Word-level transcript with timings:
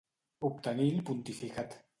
Obtenir 0.49 0.89
el 0.95 1.05
pontificat. 1.11 1.83